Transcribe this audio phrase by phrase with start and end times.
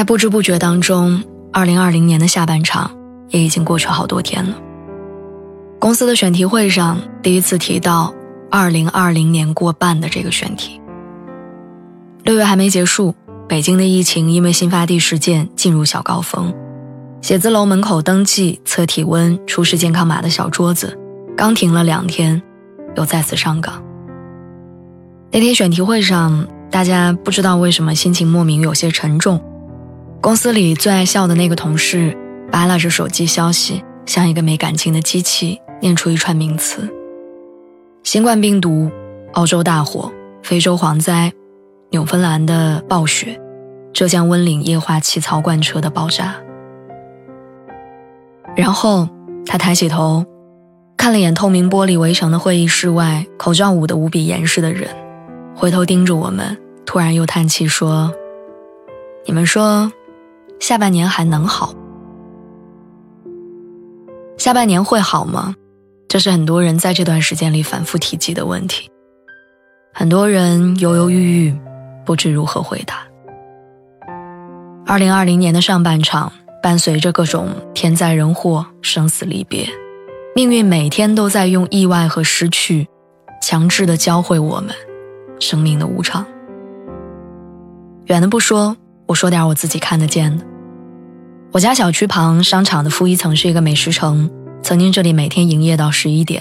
[0.00, 1.22] 在不知不觉当中，
[1.52, 2.90] 二零二零年的下半场
[3.28, 4.56] 也已经过去好多天了。
[5.78, 8.14] 公司的选题会上，第一次提到
[8.50, 10.80] “二零二零年过半”的这个选题。
[12.24, 13.14] 六月还没结束，
[13.46, 16.50] 北京的疫情因为新发地事件进入小高峰。
[17.20, 20.98] 写字楼门口登记、测体温、出示健康码的小桌子，
[21.36, 22.40] 刚停了两天，
[22.96, 23.82] 又再次上岗。
[25.30, 29.38] 那天选题会上，大家不知道为什么心情莫名有些沉重。
[30.22, 32.14] 公司里最爱笑的那个同事，
[32.52, 36.86] 扒拉着手机消息，像一个没感情的机器，念出一串名词：
[38.02, 38.90] 新冠病毒、
[39.32, 41.32] 澳洲大火、非洲蝗灾、
[41.88, 43.40] 纽芬兰的暴雪、
[43.94, 46.36] 浙江温岭液化气槽罐车的爆炸。
[48.54, 49.08] 然后
[49.46, 50.22] 他抬起头，
[50.98, 54.90] 看了眼透明玻璃围成的会议室外口罩捂得无比严实的人，
[55.56, 58.12] 回头盯着我们，突然又叹气说
[59.24, 59.90] ：“你们说。”
[60.60, 61.74] 下半年还能好？
[64.38, 65.54] 下半年会好吗？
[66.06, 68.88] 这是很多人在这段时间里反复提及的问题。
[69.92, 71.58] 很多人犹犹豫豫，
[72.04, 72.98] 不知如何回答。
[74.86, 76.30] 二零二零年的上半场，
[76.62, 79.68] 伴随着各种天灾人祸、生死离别，
[80.34, 82.86] 命运每天都在用意外和失去，
[83.40, 84.74] 强制的教会我们
[85.38, 86.24] 生命的无常。
[88.06, 90.44] 远的不说，我说点我自己看得见的。
[91.52, 94.30] 我家小区旁商场的负一层是一个美食城，
[94.62, 96.40] 曾经这里每天营业到十一点，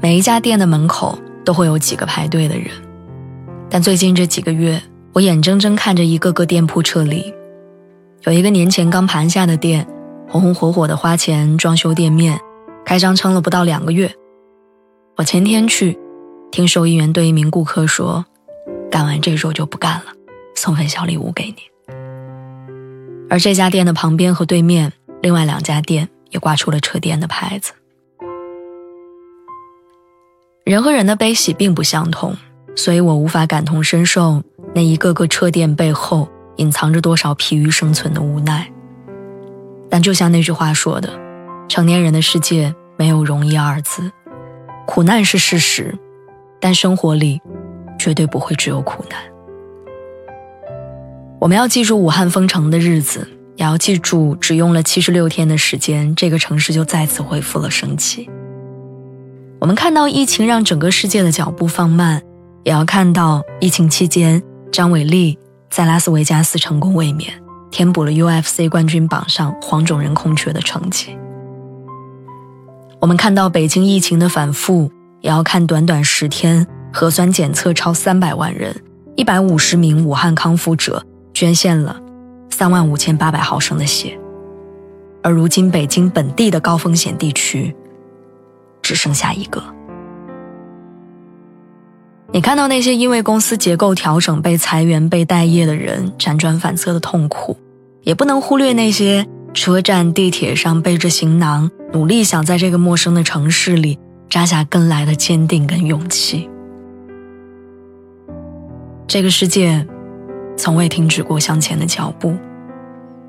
[0.00, 2.66] 每一家店的门口都会有几个排队的人。
[3.68, 7.32] 但最近这几个月，我眼睁睁看着一个个店铺撤离。
[8.24, 9.86] 有一个年前刚盘下的店，
[10.28, 12.36] 红红火火的花钱装修店面，
[12.84, 14.12] 开张撑了不到两个月。
[15.16, 15.96] 我前天去，
[16.50, 18.26] 听收银员对一名顾客说
[18.90, 20.06] ：“干完这周就不干了，
[20.56, 21.54] 送份小礼物给你。”
[23.30, 24.92] 而这家店的旁边和对面，
[25.22, 27.72] 另外两家店也挂出了撤店的牌子。
[30.64, 32.36] 人和人的悲喜并不相同，
[32.74, 34.42] 所以我无法感同身受
[34.74, 38.68] 那一个个撤店背后隐藏着多少疲于生存的无奈。
[39.88, 41.08] 但就像那句话说的，
[41.68, 44.10] 成年人的世界没有容易二字，
[44.86, 45.96] 苦难是事实，
[46.60, 47.40] 但生活里
[47.96, 49.20] 绝对不会只有苦难。
[51.40, 58.28] 我们要记住武汉封城的日子，也要记住只用了七十六天的时间，这个城市就再次恢复了生气。
[59.58, 62.20] 我们看到疫情让整个世界的脚步放慢，
[62.62, 65.38] 也要看到疫情期间张伟丽
[65.70, 67.32] 在拉斯维加斯成功卫冕，
[67.70, 71.16] 填补了 UFC 冠军榜上黄种人空缺的成绩。
[73.00, 74.90] 我们看到北京疫情的反复，
[75.22, 78.76] 也要看短短十天核酸检测超三百万人，
[79.16, 81.02] 一百五十名武汉康复者。
[81.40, 81.98] 捐献了
[82.50, 84.20] 三万五千八百毫升的血，
[85.22, 87.74] 而如今北京本地的高风险地区
[88.82, 89.62] 只剩下一个。
[92.30, 97.56] 你看到那些因为公司结构调整被裁员、被待业的人辗转反侧的痛苦，
[98.02, 106.50] 也不能忽略那些车站、地铁上背着行囊，努力想在这个陌生的城市里扎下根来的坚定跟勇气。
[109.08, 109.86] 这个世界。
[110.60, 112.36] 从未停止过向前的脚步，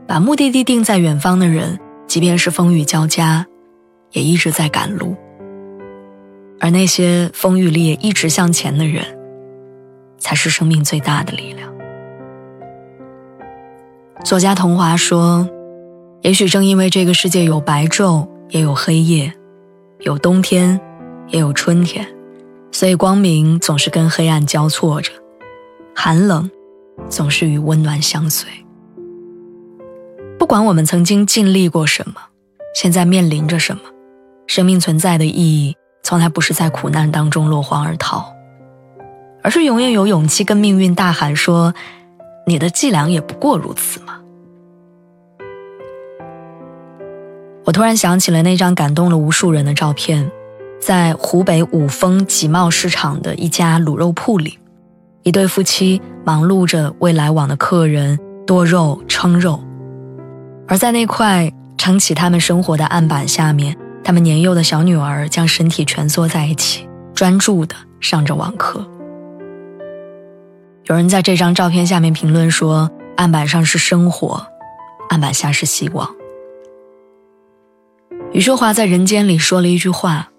[0.06, 3.46] 把目的地定在远方的人，即便是风雨交加，
[4.12, 5.16] 也一直在赶路。
[6.59, 9.06] 而那些风雨里也一直向前的人，
[10.19, 11.72] 才是生命最大的力量。
[14.25, 15.48] 作家童华说
[16.24, 19.33] ：“也许正因为这个世界有白昼，也有黑夜，
[20.00, 20.78] 有冬天，
[21.30, 22.06] 也有春天，
[22.74, 25.13] 所以光明总是跟黑暗交错着，
[25.95, 26.51] 寒冷。”
[27.09, 28.50] 总是与温暖相随。
[30.39, 32.15] 不管我们曾经经历过什么，
[32.75, 33.81] 现在面临着什么，
[34.48, 38.33] 生命存在的意义从来不是在苦难当中落荒而逃，
[39.44, 41.74] 而是永远有勇气跟命运大喊说
[42.48, 44.19] ：“你的伎俩也不过如此嘛。”
[47.63, 50.30] 我突然想起了那张感动了无数人的照片，
[50.80, 54.57] 在湖北五峰集贸市场的一家卤肉铺里。
[55.23, 59.59] 一对夫妻忙碌着为来往的客人剁肉称肉，
[60.68, 68.83] 而在那块撑起他们生活的案板下面，他们年幼的小女儿将身体蜷缩在一起，专注地上着网课。
[70.85, 74.44] 有人在这张照片下面评论说：“案板上是生活，
[75.09, 76.09] 案板下是希望。”
[78.33, 80.29] 余秀华在《人间》里说了一句话，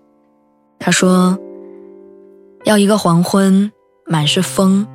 [0.80, 1.38] 他说
[2.64, 3.70] ：“要一个黄昏，
[4.06, 4.86] 满是风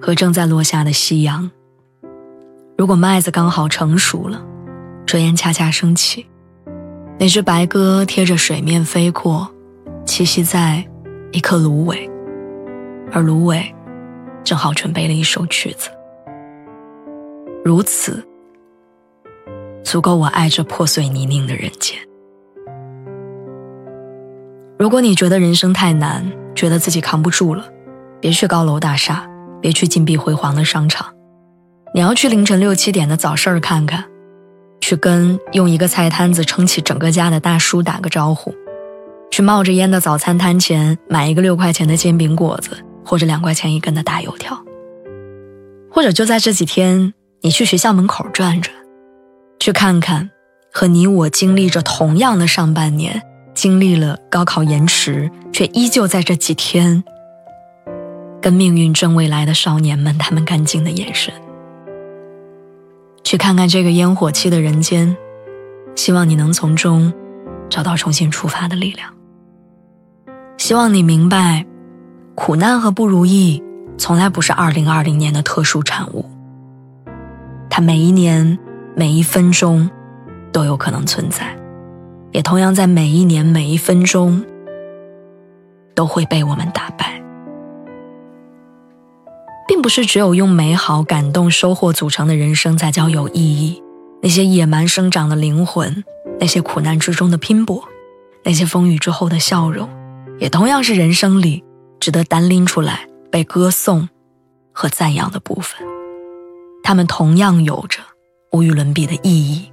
[0.00, 1.50] 和正在落下的夕阳。
[2.76, 4.44] 如果麦子刚好成熟了，
[5.06, 6.26] 炊烟恰恰升起，
[7.18, 9.48] 那只白鸽贴着水面飞过，
[10.04, 10.84] 栖息在
[11.32, 12.10] 一棵芦苇，
[13.12, 13.64] 而芦苇。”
[14.44, 15.88] 正好准备了一首曲子，
[17.64, 18.22] 如此
[19.82, 21.96] 足够我爱这破碎泥泞的人间。
[24.78, 27.66] 如果你觉得人生太难，觉得自己扛不住了，
[28.24, 29.28] 别去高楼大厦，
[29.60, 31.12] 别去金碧辉煌的商场，
[31.92, 34.02] 你要去凌晨六七点的早市儿看看，
[34.80, 38.54] 去跟用一个菜摊子撑起整个家的大叔打个招呼，
[39.30, 42.82] 去冒着烟的早餐摊前买一个六块钱的煎饼果子。
[43.04, 44.58] 或者两块钱一根的大油条，
[45.92, 47.12] 或者就在这几天，
[47.42, 48.74] 你去学校门口转转，
[49.60, 50.30] 去看看
[50.72, 53.20] 和你我经历着同样的上半年，
[53.52, 57.04] 经历了高考延迟，却依旧在这几天
[58.44, 61.32] 跟命运争未来的少年们，他们干净的眼神。
[63.22, 65.16] 去看看这个烟火气的人间，
[65.94, 67.10] 希望你能从中
[67.70, 69.10] 找到重新出发的力量。
[70.58, 71.64] 希望你明白。
[72.34, 73.62] 苦难和不如意，
[73.96, 76.28] 从来不是二零二零年的特殊产物。
[77.70, 78.58] 它每一年、
[78.94, 79.88] 每一分钟，
[80.52, 81.56] 都有可能存在，
[82.32, 84.44] 也同样在每一年、每一分钟，
[85.94, 87.13] 都会被我们打败。
[89.84, 93.82] 不是只有用美好、感动、收获组成的人生才叫有意义。
[94.22, 96.02] 那些野蛮生长的灵魂，
[96.40, 97.84] 那些苦难之中的拼搏，
[98.46, 99.86] 那些风雨之后的笑容，
[100.38, 101.62] 也同样是人生里。
[102.00, 104.08] 值得单拎出来被歌颂
[104.72, 105.86] 和赞扬的部分，
[106.82, 108.00] 他们同样有着
[108.52, 109.70] 无与伦比的意义，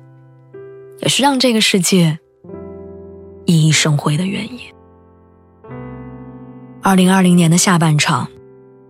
[0.99, 2.19] 也是让这个世界
[3.45, 4.59] 熠熠生辉的原因。
[6.81, 8.27] 二零二零年的下半场，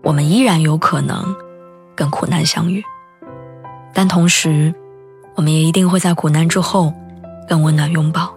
[0.03, 1.35] 我们依然有可能
[1.95, 2.83] 跟苦难相遇，
[3.93, 4.73] 但同时，
[5.35, 6.93] 我们也一定会在苦难之后
[7.47, 8.33] 跟温暖拥抱。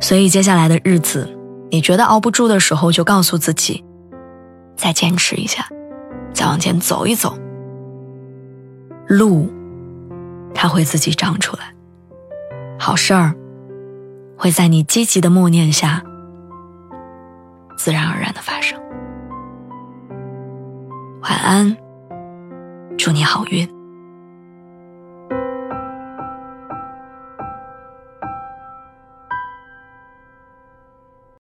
[0.00, 1.34] 所以，接下来的日子。
[1.70, 3.84] 你觉得熬不住的时候，就告诉自己，
[4.74, 5.68] 再坚持一下，
[6.32, 7.36] 再往前走一走，
[9.06, 9.52] 路
[10.54, 11.74] 它会自己长出来，
[12.78, 13.34] 好事儿
[14.34, 16.02] 会在你积极的默念下，
[17.76, 18.80] 自然而然的发生。
[21.28, 21.76] 晚安，
[22.96, 23.77] 祝你好运。